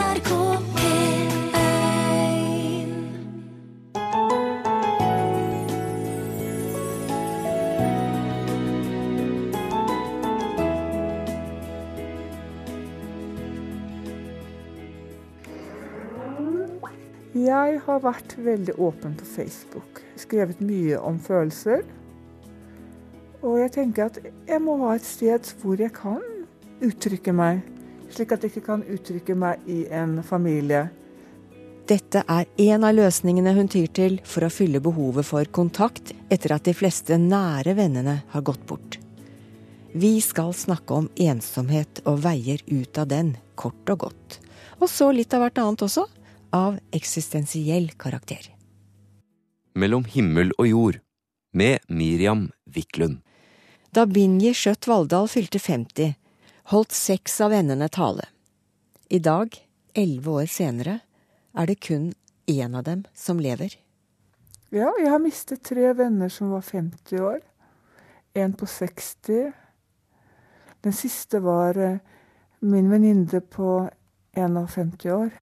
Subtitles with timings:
[0.00, 0.32] NRK
[0.76, 1.28] P1
[17.40, 20.00] Jeg har vært veldig åpen på Facebook.
[20.16, 21.84] Skrevet mye om følelser.
[23.44, 26.24] Og jeg tenker at jeg må ha et sted hvor jeg kan
[26.80, 27.60] uttrykke meg,
[28.14, 30.88] slik at jeg ikke kan uttrykke meg i en familie.
[31.90, 36.54] Dette er en av løsningene hun tyr til for å fylle behovet for kontakt etter
[36.54, 39.00] at de fleste nære vennene har gått bort.
[39.92, 44.38] Vi skal snakke om ensomhet og veier ut av den, kort og godt.
[44.78, 46.06] Og så litt av hvert annet også,
[46.54, 48.52] av eksistensiell karakter.
[49.74, 51.00] Mellom himmel og jord
[51.52, 53.18] med Miriam Wiklund.
[53.90, 56.14] Da Binje Skjøtt Valldal fylte 50,
[56.70, 58.28] holdt seks av vennene tale.
[59.10, 59.56] I dag,
[59.94, 61.00] elleve år senere,
[61.58, 62.12] er det kun
[62.46, 63.74] én av dem som lever.
[64.70, 67.40] Ja, jeg har mistet tre venner som var 50 år.
[68.38, 69.50] En på 60.
[70.86, 71.98] Den siste var eh,
[72.60, 73.88] min venninne på
[74.38, 75.32] 51 år.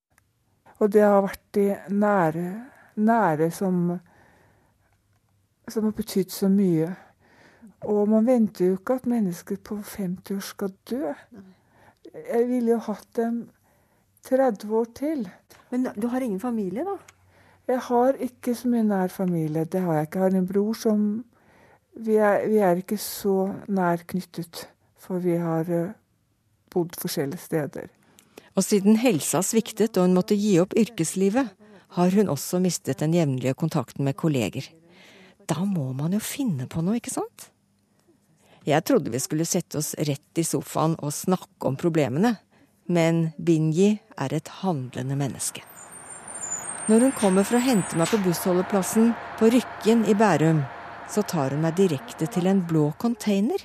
[0.78, 2.46] Og det har vært de nære,
[2.96, 3.98] nære som,
[5.68, 6.88] som har betydd så mye.
[7.86, 11.12] Og man venter jo ikke at mennesker på 50 år skal dø.
[12.14, 13.44] Jeg ville jo hatt dem
[14.26, 15.28] 30 år til.
[15.70, 16.96] Men du har ingen familie, da?
[17.68, 19.64] Jeg har ikke så mye nær familie.
[19.64, 20.18] Det har jeg ikke.
[20.18, 21.08] Jeg har en bror som
[21.98, 24.68] Vi er, vi er ikke så nær knyttet,
[25.02, 25.96] for vi har eh,
[26.70, 27.88] bodd forskjellige steder.
[28.54, 31.50] Og siden helsa sviktet og hun måtte gi opp yrkeslivet,
[31.98, 34.62] har hun også mistet den jevnlige kontakten med kolleger.
[35.48, 37.48] Da må man jo finne på noe, ikke sant?
[38.68, 42.34] Jeg trodde vi skulle sette oss rett i sofaen og snakke om problemene,
[42.92, 45.62] men Binji er et handlende menneske.
[46.88, 50.62] Når hun kommer for å hente meg på bussholdeplassen på Rykken i Bærum,
[51.08, 53.64] så tar hun meg direkte til en blå container.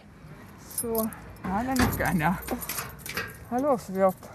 [0.63, 1.05] Så
[1.43, 2.33] her er nøkkelen, ja.
[3.49, 4.29] Her låser vi opp.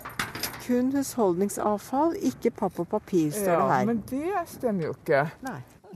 [0.66, 3.78] Kun husholdningsavfall, ikke papp og papir, står det her.
[3.80, 5.24] Ja, men det stemmer jo ikke.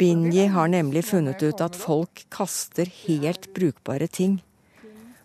[0.01, 4.41] Binji har nemlig funnet ut at folk kaster helt brukbare ting.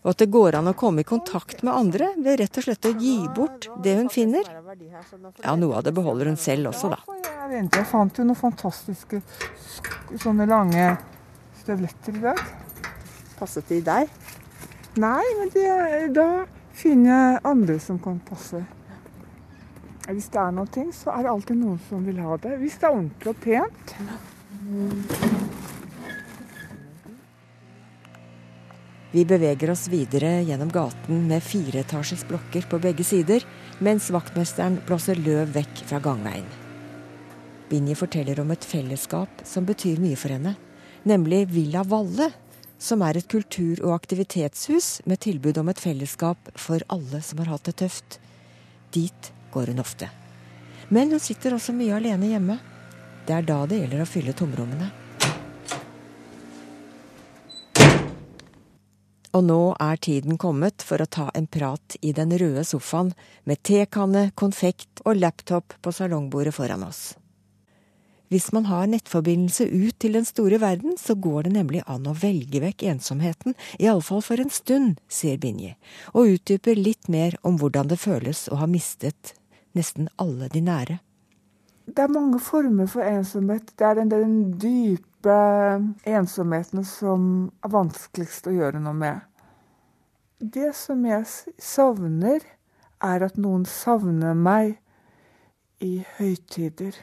[0.07, 2.85] Og at det går an å komme i kontakt med andre ved rett og slett
[2.87, 4.47] å gi bort det hun finner.
[5.43, 7.01] Ja, noe av det beholder hun selv også, da.
[7.51, 9.19] Jeg, fant jo noen fantastiske
[10.23, 10.93] sånne lange
[11.59, 12.39] støvletter i dag.
[13.35, 14.07] Passet de deg?
[14.95, 15.67] Nei, men det,
[16.15, 18.63] da finner jeg andre som kan passe.
[20.07, 22.55] Hvis det er noe, så er det alltid noen som vil ha det.
[22.63, 23.95] Hvis det er ordentlig og pent.
[29.17, 33.41] Vi beveger oss videre gjennom gaten med fireetasjes blokker på begge sider,
[33.81, 36.45] mens vaktmesteren blåser løv vekk fra gangveien.
[37.71, 40.53] Binje forteller om et fellesskap som betyr mye for henne,
[41.09, 42.27] nemlig Villa Valle,
[42.77, 47.55] som er et kultur- og aktivitetshus med tilbud om et fellesskap for alle som har
[47.55, 48.19] hatt det tøft.
[48.93, 50.11] Dit går hun ofte.
[50.93, 52.61] Men hun sitter også mye alene hjemme.
[53.25, 54.93] Det er da det gjelder å fylle tomrommene.
[59.37, 63.11] Og nå er tiden kommet for å ta en prat i den røde sofaen
[63.45, 67.11] med tekanne, konfekt og laptop på salongbordet foran oss.
[68.33, 72.15] Hvis man har nettforbindelse ut til den store verden, så går det nemlig an å
[72.17, 75.77] velge vekk ensomheten, iallfall for en stund, sier Binje,
[76.11, 79.35] og utdyper litt mer om hvordan det føles å ha mistet
[79.77, 80.97] nesten alle de nære.
[81.87, 83.69] Det er mange former for ensomhet.
[83.77, 89.19] Det er den, den dype ensomheten som er vanskeligst å gjøre noe med.
[90.37, 91.25] Det som jeg
[91.57, 92.43] savner,
[93.01, 94.77] er at noen savner meg
[95.81, 96.95] i høytider.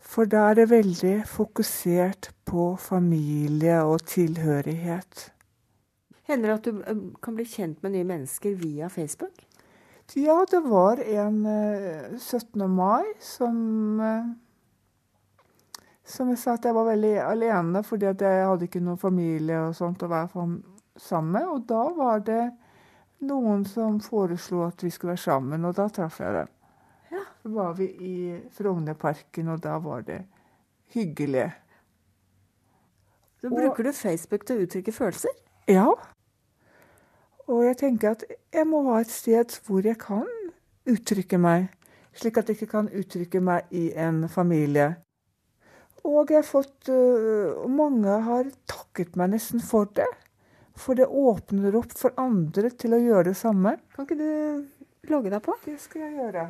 [0.00, 5.30] For da er det veldig fokusert på familie og tilhørighet.
[6.28, 9.44] Hender det at du eh, kan bli kjent med nye mennesker via Facebook?
[10.18, 12.66] Ja, det var en eh, 17.
[12.68, 14.32] mai som eh,
[16.04, 19.60] Som jeg sa at jeg var veldig alene, fordi at jeg hadde ikke noen familie
[19.68, 20.46] og sånt å være
[20.98, 21.46] sammen med.
[21.46, 22.42] Og da var det
[23.22, 26.48] noen som foreslo at vi skulle være sammen, og da traff jeg dem.
[27.42, 28.14] Så var vi i
[28.56, 30.24] Frognerparken, og da var det
[30.94, 31.52] hyggelig.
[33.40, 35.30] Så Og- bruker du Facebook til å uttrykke følelser?
[35.68, 35.86] Ja.
[37.48, 40.26] Og jeg tenker at jeg må ha et sted hvor jeg kan
[40.86, 41.68] uttrykke meg,
[42.14, 44.96] slik at jeg ikke kan uttrykke meg i en familie.
[46.08, 50.08] Og jeg har fått uh, Mange har takket meg nesten for det.
[50.78, 53.76] For det åpner opp for andre til å gjøre det samme.
[53.94, 55.54] Kan ikke du logge deg på.
[55.66, 56.46] Det skal jeg gjøre.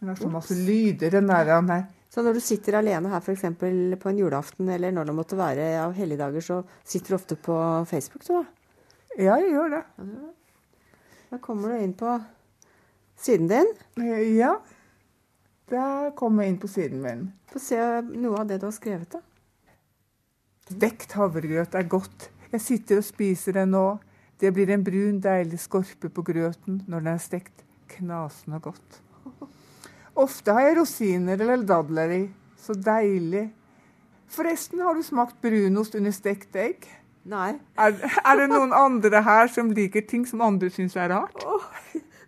[0.00, 1.52] Den har så masse lyder, den der.
[1.64, 1.82] Nei.
[2.14, 3.42] Så når du sitter alene her f.eks.
[3.58, 7.56] på en julaften, eller når det måtte være av helligdager, så sitter du ofte på
[7.90, 8.44] Facebook, du da?
[9.18, 9.82] Ja, jeg gjør det.
[11.32, 12.12] Da kommer du inn på
[13.18, 13.72] siden din.
[13.98, 14.56] Eh, Ja.
[15.70, 17.28] Der kom jeg inn på siden min.
[17.48, 17.78] Få se
[18.10, 19.22] noe av det du har skrevet, da.
[20.80, 22.28] Vekt havregrøt er godt.
[22.52, 23.84] Jeg sitter og spiser det nå.
[24.40, 27.64] Det blir en brun, deilig skorpe på grøten når den er stekt.
[27.94, 29.00] Knasende godt.
[30.14, 32.22] Ofte har jeg rosiner eller dadler i.
[32.60, 33.48] Så deilig.
[34.34, 36.88] Forresten, har du smakt brunost under stekt egg?
[37.28, 37.54] Nei.
[37.80, 41.44] Er, er det noen andre her som liker ting som andre syns er rart?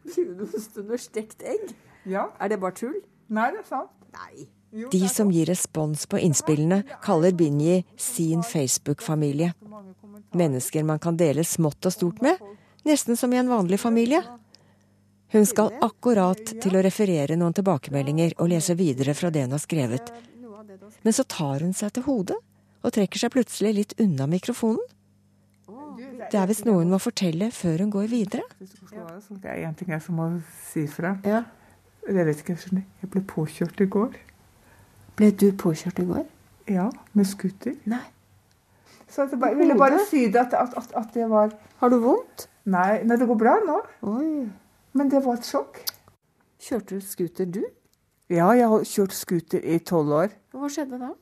[0.06, 1.72] Brunost under stekt egg?
[2.06, 2.30] Ja.
[2.40, 2.96] Er det bare tull?
[3.28, 3.92] Nei, det er sant.
[4.16, 4.46] Nei.
[4.76, 9.54] Jo, De som gir respons på innspillene, kaller Binji sin Facebook-familie.
[10.36, 12.42] Mennesker man kan dele smått og stort med,
[12.84, 14.22] nesten som i en vanlig familie.
[15.32, 19.62] Hun skal akkurat til å referere noen tilbakemeldinger og lese videre fra det hun har
[19.62, 20.12] skrevet.
[21.02, 22.36] Men så tar hun seg til hodet
[22.86, 24.82] og trekker seg plutselig litt unna mikrofonen.
[26.30, 28.44] Det er visst noe hun må fortelle før hun går videre.
[29.42, 30.28] Er én ting jeg som må
[30.68, 31.16] si fra.
[31.26, 31.44] Ja.
[32.06, 32.84] Jeg vet ikke, jeg.
[33.02, 34.12] Jeg ble påkjørt i går.
[35.16, 36.26] Ble du påkjørt i går?
[36.70, 37.74] Ja, med scooter.
[37.86, 38.04] Nei.
[39.08, 41.98] Så jeg bare, ville bare si det at, at, at, at det var Har du
[42.02, 42.48] vondt?
[42.66, 43.76] nei, nei, det går bra nå.
[44.02, 44.48] Oi.
[44.98, 45.78] Men det var et sjokk.
[46.58, 47.62] Kjørte du scooter, du?
[48.32, 50.34] Ja, jeg har kjørt scooter i tolv år.
[50.56, 51.12] Hva skjedde da?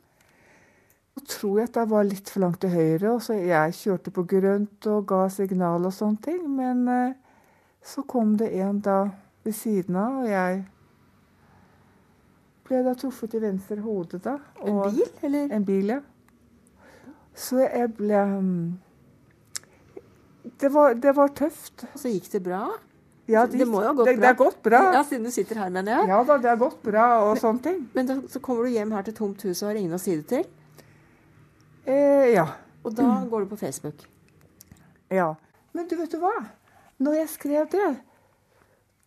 [1.15, 4.13] Jeg tror jeg at jeg var litt for langt til høyre, og så jeg kjørte
[4.15, 6.47] på grønt og ga signal og sånne ting.
[6.57, 7.19] Men eh,
[7.85, 9.03] så kom det en da
[9.45, 10.65] ved siden av, og jeg
[12.65, 14.39] ble da truffet i venstre hode da.
[14.65, 15.53] En bil, eller?
[15.53, 16.01] En bil, ja.
[17.35, 18.65] Så jeg ble mm,
[20.61, 21.87] det var, det var tøft.
[21.99, 22.67] Så gikk det bra?
[23.27, 24.21] Ja, Det må jo ha gått det, bra.
[24.21, 24.81] Det har gått bra.
[24.99, 26.09] Ja, siden du sitter her, mener jeg.
[26.13, 27.79] Ja da, det har gått bra og sånne ting.
[27.95, 30.19] Men da, så kommer du hjem her til tomt hus og har ingen å si
[30.21, 30.45] det til.
[31.89, 32.45] Eh, ja.
[32.85, 34.05] Og da går du på Facebook.
[35.13, 35.35] ja.
[35.75, 36.31] Men du vet du hva?
[37.03, 37.87] Når jeg skrev det,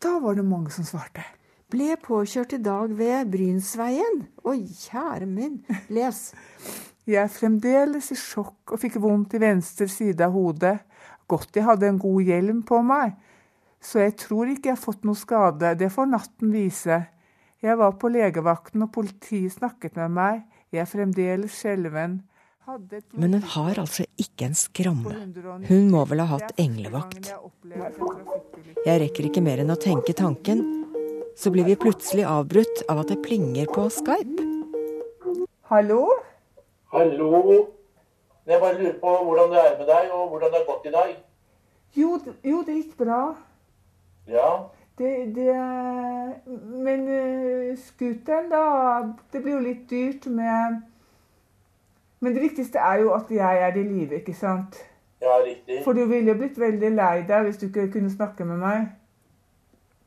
[0.04, 1.24] da var det mange som svarte.
[1.68, 4.22] Ble påkjørt i dag ved Brynsveien.
[4.40, 5.58] Å, kjære min.
[5.92, 6.20] Les.
[7.08, 10.78] Jeg er fremdeles i sjokk og fikk vondt i venstre side av hodet.
[11.28, 13.14] Godt jeg hadde en god hjelm på meg,
[13.84, 15.74] så jeg tror ikke jeg har fått noe skade.
[15.80, 16.98] Det får natten vise.
[17.64, 20.42] Jeg var på legevakten, og politiet snakket med meg.
[20.72, 22.22] Jeg er fremdeles skjelven.
[23.16, 25.16] Men hun har altså ikke en skramme.
[25.68, 27.32] Hun må vel ha hatt englevakt.
[28.84, 30.87] Jeg rekker ikke mer enn å tenke tanken.
[31.38, 34.42] Så blir vi plutselig avbrutt av at det plinger på Skype.
[35.70, 36.00] Hallo?
[36.90, 37.58] Hallo.
[38.48, 40.94] Jeg bare lurer på hvordan det er med deg, og hvordan det har gått i
[40.96, 41.12] dag.
[41.94, 43.20] Jo, jo det gikk bra.
[44.28, 44.50] Ja,
[44.98, 45.54] Det, det
[46.86, 48.64] Men uh, scooteren, da
[49.32, 50.82] Det blir jo litt dyrt med
[52.20, 54.82] Men det viktigste er jo at jeg er i live, ikke sant?
[55.22, 55.84] ja, riktig.
[55.84, 58.90] For du ville jo blitt veldig lei deg hvis du ikke kunne snakke med meg.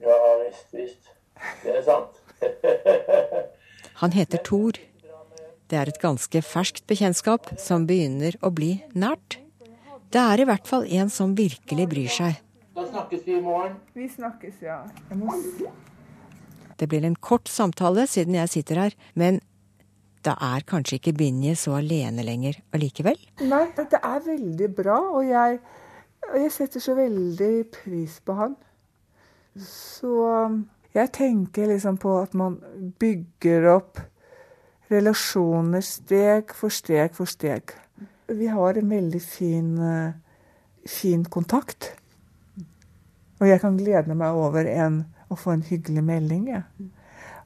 [0.01, 1.15] Ja, visst, visst.
[1.65, 2.21] Det er sant.
[4.01, 4.79] Han heter Thor.
[5.71, 9.39] Det er et ganske ferskt bekjentskap som begynner å bli nært.
[10.11, 12.41] Det er i hvert fall en som virkelig bryr seg.
[12.75, 13.77] Da snakkes vi i morgen.
[13.95, 14.81] Vi snakkes, ja.
[15.11, 15.31] Jeg må
[16.81, 19.41] Det blir en kort samtale siden jeg sitter her, men
[20.25, 23.21] da er kanskje ikke Binje så alene lenger allikevel?
[23.45, 25.61] Nei, det er veldig bra, og jeg,
[26.33, 28.57] og jeg setter så veldig pris på han.
[29.61, 30.17] Så
[30.93, 32.59] jeg tenker liksom på at man
[32.99, 34.01] bygger opp
[34.91, 37.71] relasjoner steg for steg for steg.
[38.31, 40.13] Vi har en veldig fin, eh,
[40.87, 41.93] fin kontakt.
[43.41, 46.49] Og jeg kan glede meg over en, å få en hyggelig melding.
[46.49, 46.63] Ja.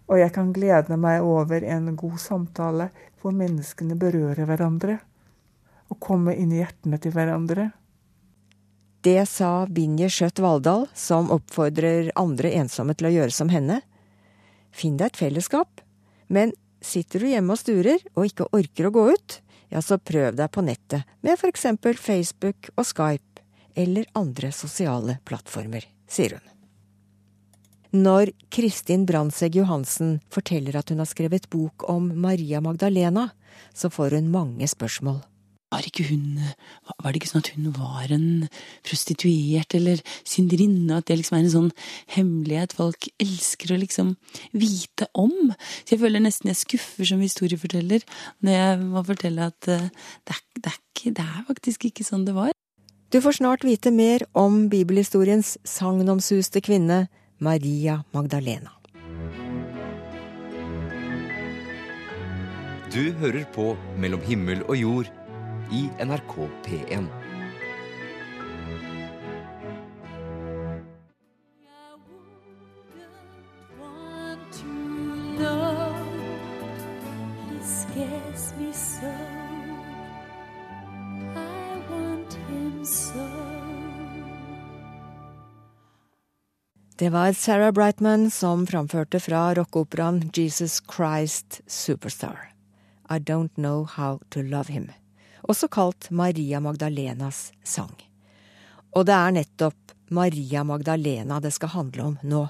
[0.08, 4.98] Og jeg kan glede meg over en god samtale hvor menneskene berører hverandre.
[5.92, 7.70] Og komme inn i hjertene til hverandre.
[9.04, 13.82] Det sa Binje Skjøtt Valldal, som oppfordrer andre ensomme til å gjøre som henne.
[14.72, 15.82] Finn deg et fellesskap,
[16.32, 19.36] men sitter du hjemme og sturer og ikke orker å gå ut,
[19.68, 23.44] ja, så prøv deg på nettet med for eksempel Facebook og Skype
[23.76, 26.48] eller andre sosiale plattformer, sier hun.
[28.08, 33.28] Når Kristin Brandtzæg Johansen forteller at hun har skrevet bok om Maria Magdalena,
[33.76, 35.20] så får hun mange spørsmål.
[35.74, 36.38] Var, ikke hun,
[37.02, 38.26] var det ikke sånn at hun var en
[38.86, 41.70] prostituert eller synderinne, at det liksom er en sånn
[42.14, 44.12] hemmelighet folk elsker å liksom
[44.54, 45.50] vite om?
[45.82, 48.06] Så jeg føler nesten jeg skuffer som historieforteller
[48.46, 49.88] når jeg må fortelle at eh,
[50.22, 52.54] det er, det er, ikke, det er faktisk ikke sånn det var.
[53.10, 57.08] Du får snart vite mer om bibelhistoriens sagnomsuste kvinne,
[57.42, 58.70] Maria Magdalena.
[62.94, 65.12] Du hører på Mellom himmel og jord
[65.70, 67.06] i NRK P1.
[86.96, 92.52] Det var Sarah Brightman som framførte fra rockeoperaen Jesus Christ Superstar.
[93.10, 95.03] I Don't Know How To Love Him.
[95.44, 97.94] Også kalt Maria Magdalenas sang.
[98.96, 102.44] Og det er nettopp Maria Magdalena det skal handle om nå.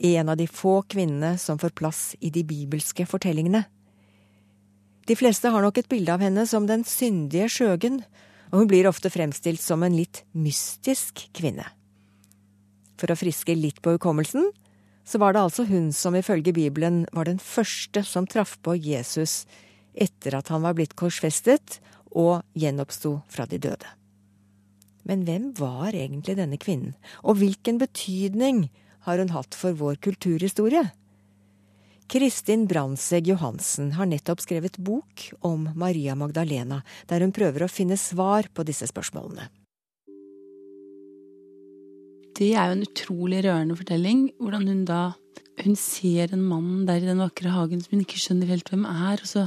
[0.00, 3.66] En av de få kvinnene som får plass i de bibelske fortellingene.
[5.06, 8.00] De fleste har nok et bilde av henne som den syndige skjøgen,
[8.50, 11.66] og hun blir ofte fremstilt som en litt mystisk kvinne.
[12.98, 14.50] For å friske litt på hukommelsen,
[15.04, 19.44] så var det altså hun som ifølge Bibelen var den første som traff på Jesus
[19.94, 23.96] etter at han var blitt korsfestet og gjenoppsto fra de døde.
[25.08, 28.68] Men hvem var egentlig denne kvinnen, og hvilken betydning
[29.06, 30.90] har hun hatt for vår kulturhistorie?
[32.10, 37.94] Kristin Brandtzæg Johansen har nettopp skrevet bok om Maria Magdalena, der hun prøver å finne
[38.00, 39.46] svar på disse spørsmålene.
[42.34, 44.24] Det er jo en utrolig rørende fortelling.
[44.40, 45.00] Hvordan hun da
[45.60, 48.86] hun ser en mann der i den vakre hagen som hun ikke skjønner helt hvem
[48.88, 49.46] er, og så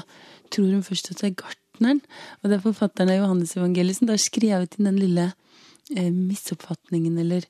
[0.54, 1.38] tror hun først at det er
[1.74, 2.02] gartneren.
[2.42, 5.34] Og det er forfatteren av Johannes Evangeliet som har skrevet inn den lille
[5.96, 7.46] eh, misoppfatningen, eller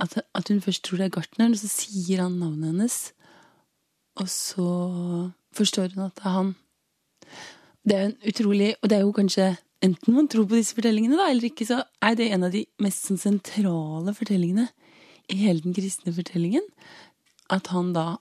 [0.00, 3.12] at, at, hun først tror det er gartneren, og så sier han navnet hennes.
[4.20, 4.68] Og så
[5.56, 6.54] forstår hun at det er han.
[7.84, 11.16] Det er en utrolig Og det er jo kanskje enten man tror på disse fortellingene,
[11.16, 14.66] da, eller ikke, så er det en av de mest sånn, sentrale fortellingene
[15.32, 16.66] i hele den kristne fortellingen.
[17.48, 18.18] At han da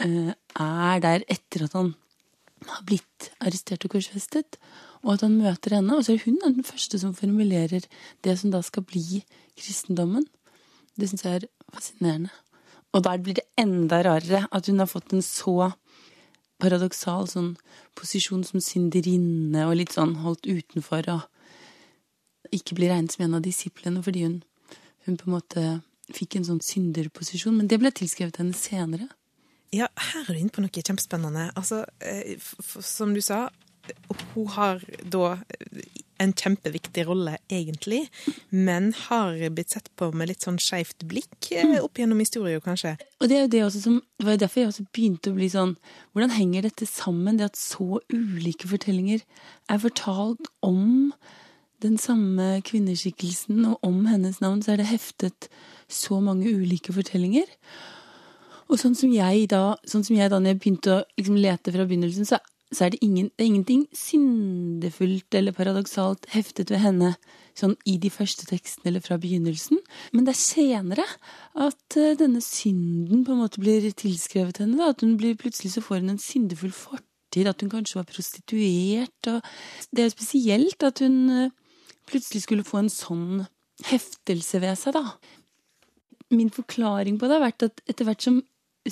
[0.00, 1.92] eh, er der etter at han
[2.68, 4.58] har blitt arrestert og korsfestet,
[5.04, 5.96] og at han møter henne.
[5.96, 7.86] Og så er hun den første som formulerer
[8.24, 9.22] det som da skal bli
[9.58, 10.26] kristendommen.
[10.98, 12.32] Det syns jeg er fascinerende.
[12.92, 15.72] Og der blir det enda rarere at hun har fått en så
[16.60, 17.52] paradoksal sånn
[17.96, 23.44] posisjon som synderinne og litt sånn holdt utenfor og ikke blir regnet som en av
[23.46, 24.40] disiplene fordi hun,
[25.06, 25.64] hun på en måte
[26.10, 27.56] fikk en sånn synderposisjon.
[27.56, 29.06] Men det ble tilskrevet henne senere.
[29.74, 31.50] Ja, her er du inne på noe kjempespennende.
[31.58, 32.36] Altså, eh,
[32.82, 33.48] som du sa,
[34.34, 35.36] hun har da
[36.20, 38.02] en kjempeviktig rolle, egentlig,
[38.50, 41.78] men har blitt sett på med litt sånn skeivt blikk eh, mm.
[41.80, 42.96] opp gjennom historien, kanskje.
[43.20, 45.36] Og det er jo det også som Det var jo derfor jeg også begynte å
[45.36, 45.70] bli sånn
[46.12, 49.22] Hvordan henger dette sammen, det at så ulike fortellinger
[49.70, 51.14] er fortalt om
[51.80, 55.48] den samme kvinneskikkelsen, og om hennes navn, så er det heftet
[55.88, 57.48] så mange ulike fortellinger.
[58.70, 61.74] Og sånn som jeg da, sånn som jeg da når jeg begynte å liksom lete
[61.74, 62.38] fra begynnelsen, så
[62.70, 67.08] så er det, ingen, det er ingenting syndefullt eller paradoksalt heftet ved henne
[67.58, 69.80] sånn i de første tekstene eller fra begynnelsen.
[70.14, 71.06] Men det er senere
[71.58, 74.78] at uh, denne synden på en måte blir tilskrevet henne.
[74.78, 74.92] Da.
[74.94, 79.32] At hun blir, plutselig så får hun en syndefull fortid, at hun kanskje var prostituert.
[79.32, 79.50] Og
[79.90, 81.74] det er spesielt at hun uh,
[82.10, 83.44] plutselig skulle få en sånn
[83.90, 85.18] heftelse ved seg, da.
[86.30, 88.38] Min forklaring på det har vært at etter hvert som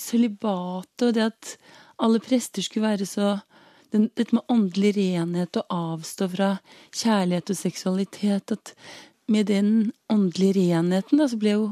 [0.02, 1.52] sølibatet og det at
[1.98, 3.36] alle prester skulle være så
[3.92, 6.50] den, dette med åndelig renhet og avstå fra
[6.92, 8.74] kjærlighet og seksualitet at
[9.28, 11.64] Med den åndelige renheten da, så ble jo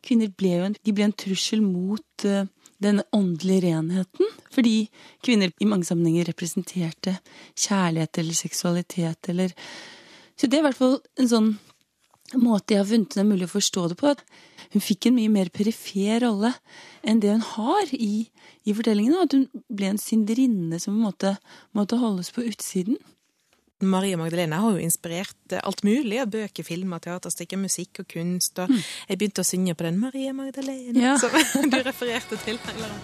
[0.00, 2.46] kvinner ble jo en, de ble en trussel mot uh,
[2.80, 4.30] denne åndelige renheten.
[4.52, 4.88] Fordi
[5.24, 7.18] kvinner i mange sammenhenger representerte
[7.52, 9.52] kjærlighet eller seksualitet eller
[10.36, 11.50] Så det er i hvert fall en sånn
[12.40, 14.14] måte jeg har funnet det mulig å forstå det på.
[14.16, 14.24] At
[14.72, 16.52] hun fikk en mye mer perifer rolle
[17.04, 18.28] enn det hun har i
[18.64, 19.24] i fortellingene.
[19.24, 21.36] At hun ble en synderinne som måtte,
[21.76, 23.00] måtte holdes på utsiden.
[23.82, 28.60] Maria Magdalena har jo inspirert alt mulig av bøker, filmer, teaterstykker, musikk og kunst.
[28.62, 28.78] Og mm.
[29.08, 31.16] jeg begynte å synge på den Maria Magdalena ja.
[31.18, 32.62] som du refererte til.
[32.76, 32.94] Eller?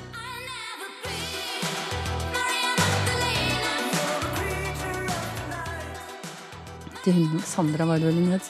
[7.02, 8.46] Til Sandra var det vel hun het,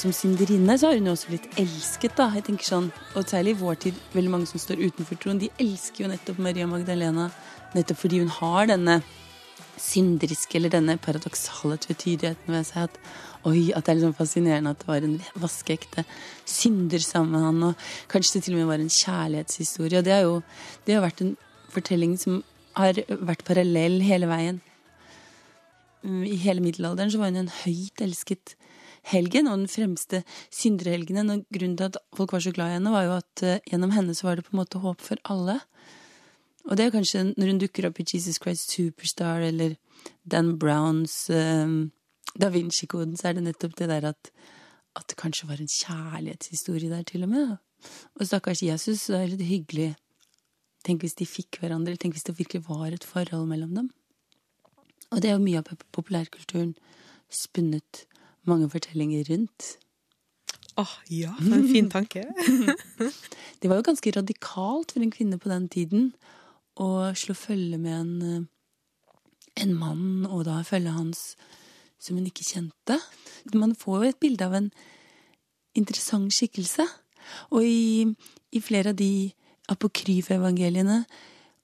[0.00, 2.30] som synderinne, så har hun jo også blitt elsket, da.
[2.34, 5.50] Jeg tenker sånn, Og særlig i vår tid, veldig mange som står utenfor troen, de
[5.60, 7.30] elsker jo nettopp Maria Magdalena
[7.74, 9.00] nettopp fordi hun har denne
[9.80, 12.88] synderiske, eller denne paradoksale tvetydigheten ved seg.
[12.88, 12.98] At,
[13.48, 16.04] oi, at det er liksom fascinerende at det var en vaskeekte
[16.48, 20.00] synder sammen med han, og kanskje det til og med var en kjærlighetshistorie.
[20.00, 20.40] Og det har jo
[20.86, 21.36] det har vært en
[21.70, 22.42] fortelling som
[22.78, 24.60] har vært parallell hele veien.
[26.04, 28.54] i hele middelalderen så var hun en høyt elsket
[29.08, 31.32] helgen, og den fremste synderhelgenen.
[31.32, 33.94] Og grunnen til at folk var så glad i henne, var jo at uh, gjennom
[33.96, 35.60] henne så var det på en måte håp for alle.
[36.68, 39.78] Og det er kanskje når hun dukker opp i Jesus Christ Superstar eller
[40.28, 41.90] Dan Browns um,
[42.36, 44.30] Da Vinci-koden, så er det nettopp det der at,
[44.96, 47.56] at det kanskje var en kjærlighetshistorie der, til og med.
[48.20, 49.94] Og stakkars Jesus, så er litt hyggelig.
[50.86, 53.90] Tenk hvis de fikk hverandre, tenk hvis det virkelig var et forhold mellom dem.
[55.10, 56.76] Og det er jo mye av populærkulturen
[57.30, 58.04] spunnet
[58.48, 59.76] mange fortellinger rundt.
[60.78, 62.24] Åh, oh, ja, for en fin tanke.
[63.60, 66.12] det var jo ganske radikalt for en kvinne på den tiden
[66.80, 71.34] å slå følge med en, eh, en mann, og da følge hans
[72.00, 72.96] som hun ikke kjente.
[73.52, 74.70] Man får jo et bilde av en
[75.76, 76.86] interessant skikkelse.
[77.52, 78.06] Og i,
[78.56, 79.30] i flere av de
[79.70, 81.04] apokryfe-evangeliene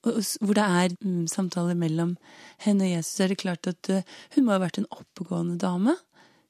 [0.06, 2.12] hvor det er mm, samtaler mellom
[2.62, 4.04] henne og Jesus, er det klart at uh,
[4.36, 5.96] hun må ha vært en oppegående dame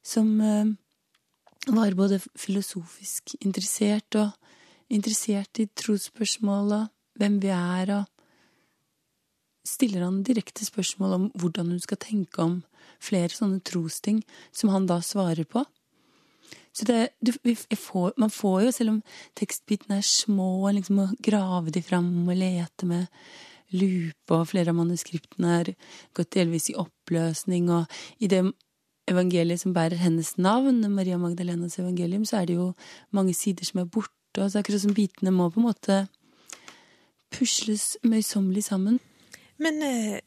[0.06, 0.75] som uh,
[1.66, 4.30] var både filosofisk interessert og
[4.92, 8.04] interessert i trosspørsmål og hvem vi er, og
[9.66, 12.60] stiller han direkte spørsmål om hvordan hun skal tenke om
[13.02, 14.22] flere sånne trosting,
[14.54, 15.64] som han da svarer på.
[16.76, 17.32] Så det, du,
[17.75, 19.02] får, Man får jo, selv om
[19.34, 23.08] tekstbitene er små, liksom må grave de fram og lete med
[23.72, 25.72] lupe, og flere av manuskriptene er
[26.14, 27.88] gått delvis i oppløsning, og
[28.20, 28.44] i det
[29.10, 32.72] evangeliet som bærer hennes navn, Maria Magdalenas evangelium, så er det jo
[33.14, 36.00] mange sider som er borte, og så akkurat som bitene må på en måte
[37.32, 38.98] pusles møysommelig sammen.
[39.62, 40.18] Men eh,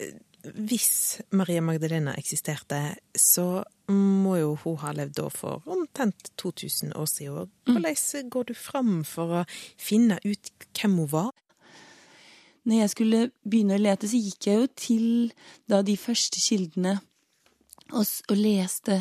[0.55, 7.09] hvis Maria Magdalena eksisterte, så må jo hun ha levd da for omtrent 2000 år
[7.09, 7.51] siden.
[7.67, 7.75] Mm.
[7.75, 9.45] Hvordan går du fram for å
[9.77, 11.31] finne ut hvem hun var?
[12.69, 15.07] Når jeg skulle begynne å lete, så gikk jeg jo til
[15.71, 16.99] da de første kildene
[17.89, 18.99] og, og, leste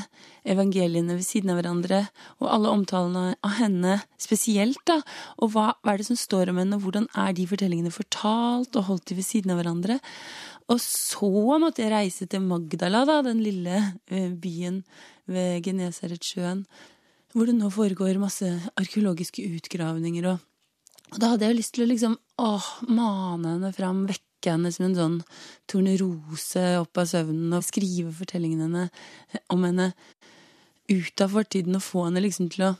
[0.49, 2.02] evangeliene ved siden av hverandre,
[2.40, 5.00] og alle omtalene av henne spesielt, da.
[5.42, 8.77] Og hva, hva er det som står om henne, og hvordan er de fortellingene fortalt,
[8.77, 9.98] og holdt de ved siden av hverandre?
[10.68, 13.81] Og så måtte jeg reise til Magdala, da, den lille
[14.12, 14.83] eh, byen
[15.29, 16.64] ved Genesaretsjøen,
[17.33, 18.48] hvor det nå foregår masse
[18.81, 20.29] arkeologiske utgravninger.
[20.33, 20.40] Og,
[21.12, 24.70] og, da hadde jeg jo lyst til å liksom åh, mane henne fram, vekke henne
[24.74, 25.16] som en sånn
[25.70, 29.90] tornerose opp av søvnen, og skrive fortellingene henne om henne
[30.88, 32.74] ut av fortiden, og få henne liksom til å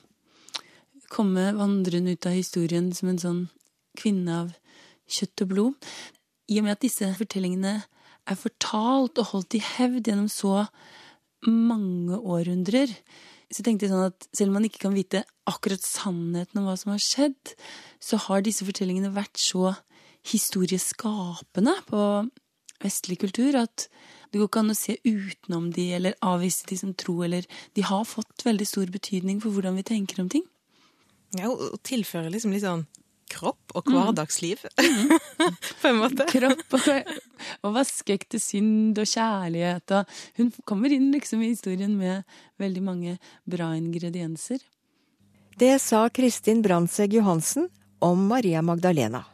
[1.13, 3.43] komme vandrende ut av historien som en sånn
[3.99, 4.53] kvinne av
[5.09, 5.89] kjøtt og blod.
[6.49, 7.81] I og med at disse fortellingene
[8.29, 10.67] er fortalt og holdt i hevd gjennom så
[11.49, 12.93] mange århundrer,
[13.49, 16.75] så tenkte jeg sånn at selv om man ikke kan vite akkurat sannheten om hva
[16.77, 17.55] som har skjedd,
[18.03, 19.73] så har disse fortellingene vært så
[20.27, 22.03] historieskapende på
[22.83, 23.89] vestlig kultur at
[24.29, 27.85] det går ikke an å se utenom de eller avvise de som tro, eller de
[27.87, 30.45] har fått veldig stor betydning for hvordan vi tenker om ting.
[31.37, 32.85] Ja, og tilfører liksom litt sånn
[33.29, 35.11] kropp og hverdagsliv, mm.
[35.83, 36.27] på en måte.
[36.31, 37.15] Kropp og,
[37.67, 42.25] og vaskeekte synd og kjærlighet og Hun kommer inn liksom i historien med
[42.61, 43.17] veldig mange
[43.49, 44.63] bra ingredienser.
[45.59, 47.69] Det sa Kristin Brandtzæg Johansen
[48.05, 49.25] om Maria Magdalena.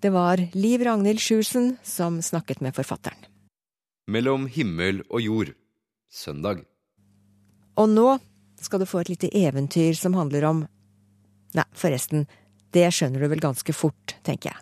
[0.00, 3.18] Det var Liv Ragnhild Sjursen som snakket med forfatteren.
[4.08, 5.50] Mellom himmel og jord.
[6.10, 6.62] Søndag.
[7.76, 8.06] Og nå
[8.60, 10.66] skal du få et lite eventyr som handler om
[11.50, 12.28] Nei, forresten,
[12.70, 14.60] det skjønner du vel ganske fort, tenker jeg.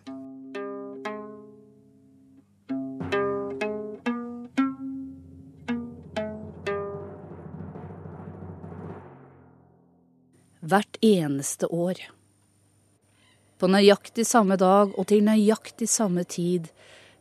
[10.65, 12.01] Hvert eneste år.
[13.59, 16.69] På nøyaktig samme dag og til nøyaktig samme tid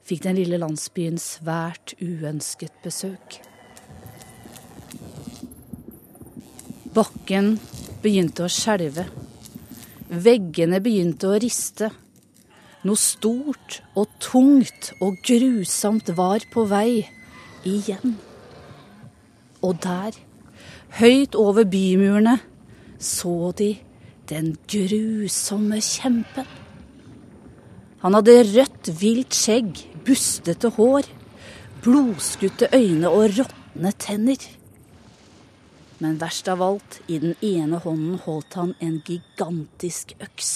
[0.06, 3.40] fikk den lille landsbyen svært uønsket besøk.
[6.94, 7.56] Bakken
[8.04, 9.08] begynte å skjelve.
[10.08, 11.90] Veggene begynte å riste.
[12.86, 17.02] Noe stort og tungt og grusomt var på vei
[17.66, 18.14] igjen.
[19.66, 20.14] Og der,
[21.02, 22.38] høyt over bymurene,
[23.02, 23.74] så de
[24.30, 26.48] den grusomme kjempen.
[28.04, 31.08] Han hadde rødt, vilt skjegg, bustete hår,
[31.84, 34.42] blodskutte øyne og råtne tenner.
[35.98, 40.52] Men verst av alt, i den ene hånden holdt han en gigantisk øks.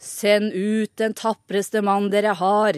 [0.00, 2.76] Send ut den tapreste mann dere har,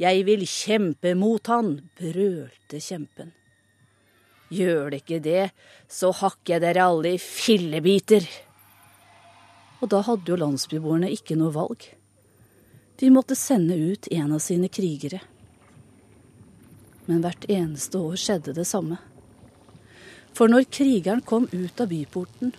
[0.00, 3.34] jeg vil kjempe mot han, brølte kjempen.
[4.50, 5.50] Gjør det ikke det,
[5.86, 8.24] så hakker jeg dere alle i fillebiter.
[9.80, 11.86] Og da hadde jo landsbyboerne ikke noe valg.
[13.00, 15.22] De måtte sende ut en av sine krigere.
[17.08, 18.98] Men hvert eneste år skjedde det samme.
[20.36, 22.52] For når krigeren kom ut av byporten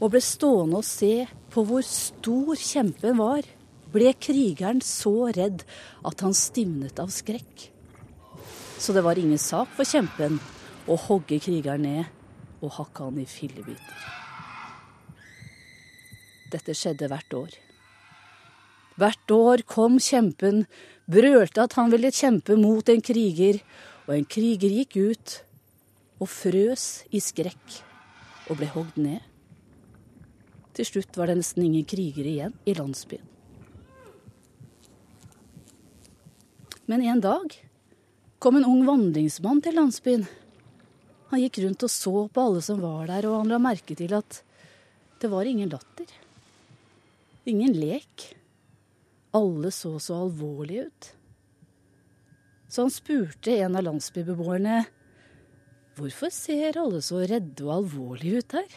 [0.00, 3.42] og ble stående og se på hvor stor kjempen var,
[3.90, 5.66] ble krigeren så redd
[6.06, 7.66] at han stivnet av skrekk.
[8.78, 10.38] Så det var ingen sak for kjempen
[10.88, 14.19] å hogge krigeren ned og hakke han i fillebiter.
[16.50, 17.54] Dette skjedde hvert år.
[19.00, 20.64] Hvert år kom kjempen,
[21.10, 23.60] brølte at han ville kjempe mot en kriger,
[24.08, 25.36] og en kriger gikk ut
[26.20, 27.80] og frøs i skrekk
[28.50, 29.22] og ble hogd ned.
[30.76, 33.26] Til slutt var det nesten ingen krigere igjen i landsbyen.
[36.90, 37.54] Men en dag
[38.42, 40.24] kom en ung vandringsmann til landsbyen.
[41.30, 44.16] Han gikk rundt og så på alle som var der, og han la merke til
[44.16, 44.40] at
[45.22, 46.08] det var ingen latter.
[47.48, 48.26] Ingen lek.
[49.32, 51.12] Alle så så alvorlige ut.
[52.68, 54.82] Så han spurte en av landsbybeboerne
[55.98, 58.76] hvorfor ser alle så redde og alvorlige ut her?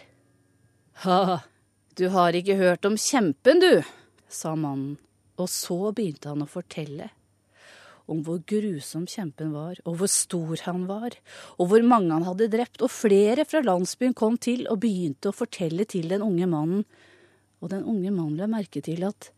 [1.04, 1.40] Ha,
[1.98, 3.84] du har ikke hørt om kjempen, du,
[4.28, 4.98] sa mannen,
[5.38, 7.12] og så begynte han å fortelle
[8.12, 11.16] om hvor grusom kjempen var, og hvor stor han var,
[11.56, 15.38] og hvor mange han hadde drept, og flere fra landsbyen kom til og begynte å
[15.38, 16.84] fortelle til den unge mannen,
[17.64, 19.30] og den unge mannen la merke til at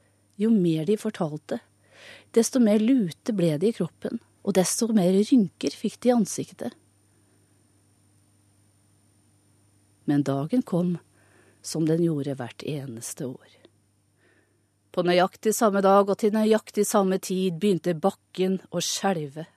[0.42, 1.60] jo mer de fortalte,
[2.34, 6.74] desto mer lute ble de i kroppen, og desto mer rynker fikk de i ansiktet.
[10.10, 10.98] Men dagen kom
[11.66, 13.54] som den gjorde hvert eneste år.
[14.94, 19.48] På nøyaktig samme dag og til nøyaktig samme tid begynte bakken å skjelve,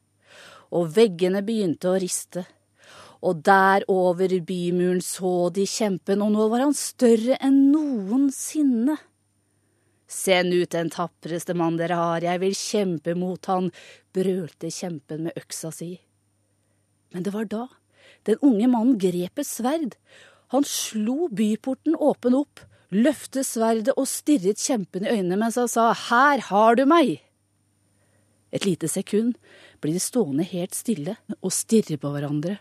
[0.74, 2.44] og veggene begynte å riste,
[3.24, 8.98] og der over bymuren så de kjempen, og nå var han større enn noensinne.
[10.08, 13.68] Send ut den tapreste mann dere har, jeg vil kjempe mot han,
[14.16, 15.98] brølte kjempen med øksa si.
[17.12, 17.66] Men det var da
[18.28, 19.94] den unge mannen grep et sverd.
[20.52, 25.90] Han slo byporten åpen opp, løftet sverdet og stirret kjempen i øynene mens han sa
[25.92, 27.18] Her har du meg!
[28.48, 29.36] Et lite sekund
[29.82, 32.56] blir de stående helt stille og stirre på hverandre,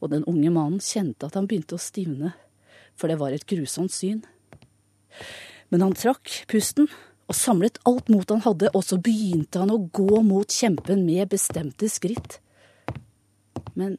[0.00, 2.32] og den unge mannen kjente at han begynte å stivne,
[2.96, 4.24] for det var et grusomt syn.
[5.70, 6.88] Men han trakk pusten
[7.30, 11.30] og samlet alt mot han hadde, og så begynte han å gå mot kjempen med
[11.30, 12.40] bestemte skritt.
[13.78, 13.96] Men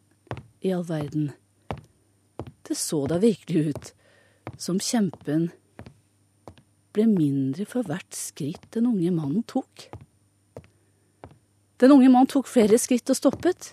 [0.60, 1.32] i all verden,
[2.68, 3.92] det så da virkelig ut
[4.62, 5.50] som kjempen
[6.92, 9.88] ble mindre for hvert skritt den unge mannen tok.
[11.82, 13.72] Den unge mannen tok flere skritt og stoppet.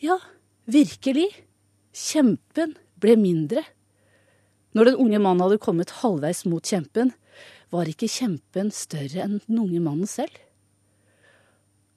[0.00, 0.16] Ja,
[0.64, 1.28] virkelig,
[1.92, 3.66] kjempen ble mindre.
[4.72, 7.12] Når den unge mannen hadde kommet halvveis mot kjempen,
[7.68, 10.32] var ikke kjempen større enn den unge mannen selv.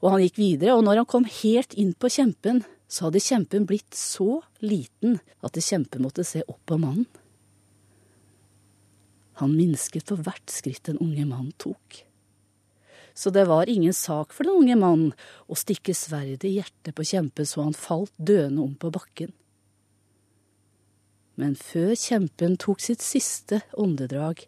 [0.04, 3.68] Og han gikk videre, og når han kom helt inn på kjempen, så hadde kjempen
[3.70, 7.08] blitt så liten at kjempen måtte se opp på mannen.
[9.39, 12.04] Han minsket for hvert skritt den unge mannen tok.
[13.13, 15.13] Så det var ingen sak for den unge mannen
[15.45, 19.34] å stikke sverdet i hjertet på kjempen så han falt døende om på bakken.
[21.38, 24.45] Men før kjempen tok sitt siste åndedrag,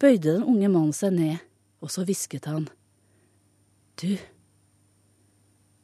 [0.00, 1.40] bøyde den unge mannen seg ned,
[1.80, 2.68] og så hvisket han.
[4.00, 4.16] Du,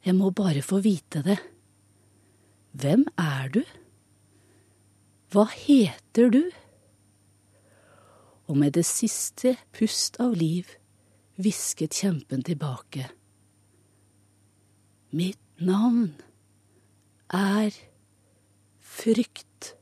[0.05, 1.39] jeg må bare få vite det.
[2.77, 3.61] Hvem er du?
[5.33, 6.43] Hva heter du?
[8.49, 10.69] Og med det siste pust av liv
[11.35, 13.09] hvisket kjempen tilbake.
[15.09, 16.13] Mitt navn
[17.33, 17.73] er
[18.81, 19.73] frykt.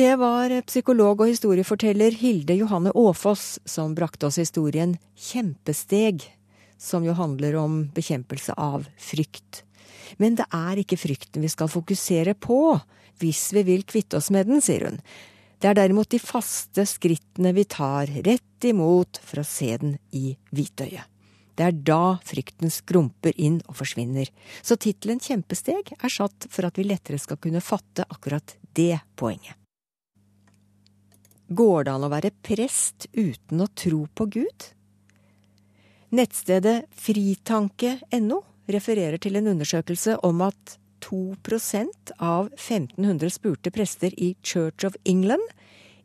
[0.00, 6.24] Det var psykolog og historieforteller Hilde Johanne Aafoss som brakte oss historien Kjempesteg,
[6.80, 9.64] som jo handler om bekjempelse av frykt.
[10.18, 12.60] Men det er ikke frykten vi skal fokusere på
[13.20, 15.00] hvis vi vil kvitte oss med den, sier hun.
[15.60, 20.32] Det er derimot de faste skrittene vi tar rett imot for å se den i
[20.54, 21.04] hvitøyet.
[21.60, 24.30] Det er da frykten skrumper inn og forsvinner.
[24.64, 29.58] Så tittelen Kjempesteg er satt for at vi lettere skal kunne fatte akkurat det poenget.
[31.50, 34.68] Går det an å være prest uten å tro på Gud?
[36.16, 38.40] Nettstedet fritanke.no
[38.74, 45.44] refererer til en undersøkelse om at 2% av 1500 spurte prester i Church of England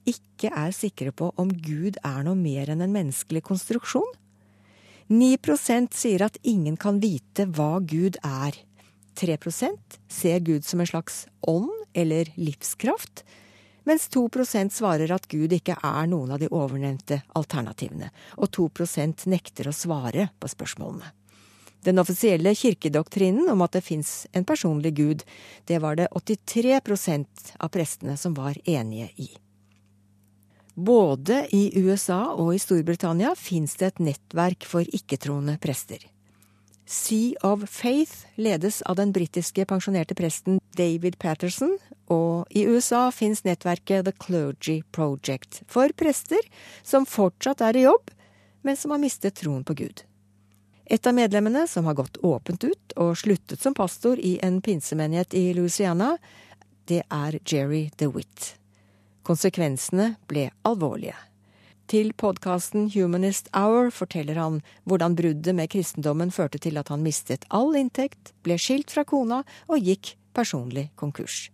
[0.07, 4.07] ikke er sikre på om Gud er noe mer enn en menneskelig konstruksjon.
[5.09, 8.57] 9% sier at ingen kan vite hva Gud er.
[9.15, 13.23] 3% ser Gud som en slags ånd eller livskraft.
[13.85, 18.09] mens 2% svarer at Gud ikke er noen av de ovennevnte alternativene,
[18.41, 21.11] og 2% nekter å svare på spørsmålene.
[21.85, 25.23] Den offisielle kirkedoktrinen om at det fins en personlig gud,
[25.69, 29.29] det var det 83% av prestene som var enige i.
[30.75, 36.01] Både i USA og i Storbritannia fins det et nettverk for ikke-troende prester.
[36.85, 41.77] Sea of Faith ledes av den britiske pensjonerte presten David Patterson,
[42.11, 46.43] og i USA fins nettverket The Clergy Project for prester
[46.83, 48.11] som fortsatt er i jobb,
[48.61, 50.03] men som har mistet troen på Gud.
[50.85, 55.33] Et av medlemmene, som har gått åpent ut og sluttet som pastor i en pinsemenighet
[55.33, 56.17] i Louisiana,
[56.85, 58.51] det er Jerry DeWitt.
[59.25, 61.17] Konsekvensene ble alvorlige.
[61.89, 67.45] Til podkasten Humanist Hour forteller han hvordan bruddet med kristendommen førte til at han mistet
[67.53, 71.49] all inntekt, ble skilt fra kona og gikk personlig konkurs.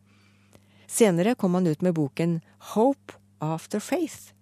[0.92, 2.40] Senere kom han ut med boken
[2.76, 4.36] Hope After Faith,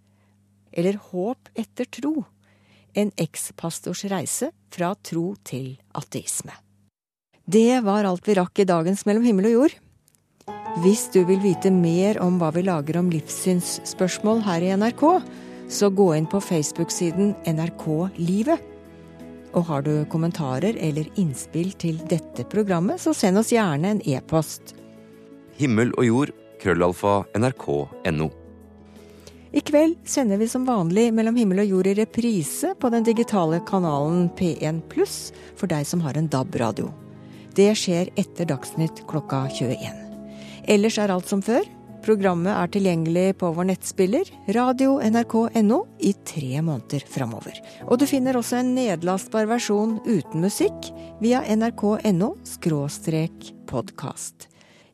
[0.73, 2.25] eller Håp etter tro.
[2.99, 6.51] En ekspastors reise fra tro til ateisme.
[7.49, 9.75] Det var alt vi rakk i dagens Mellom himmel og jord.
[10.83, 15.05] Hvis du vil vite mer om hva vi lager om livssynsspørsmål her i NRK,
[15.69, 17.85] så gå inn på Facebook-siden NRK
[18.19, 18.62] Livet.
[19.57, 24.75] Og har du kommentarer eller innspill til dette programmet, så send oss gjerne en e-post.
[25.57, 28.29] Himmel og jord, krøllalfa, nrk.no.
[29.51, 33.57] I kveld sender vi som vanlig Mellom himmel og jord i reprise på den digitale
[33.65, 36.91] kanalen P1 pluss for deg som har en DAB-radio.
[37.57, 40.05] Det skjer etter Dagsnytt klokka 21.
[40.69, 41.65] Ellers er alt som før.
[42.05, 47.57] Programmet er tilgjengelig på vår nettspiller radio radio.nrk.no i tre måneder framover.
[47.89, 52.35] Og du finner også en nedlastbar versjon uten musikk via nrk.no
[53.67, 54.47] podkast.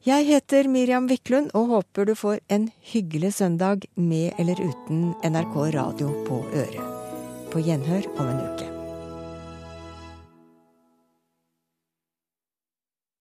[0.06, 5.58] Jeg heter Miriam Wiklund og håper du får en hyggelig søndag med eller uten NRK
[5.80, 6.94] Radio på øret.
[7.50, 8.75] På gjenhør om en uke.